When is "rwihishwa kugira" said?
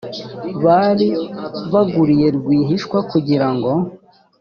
2.37-3.47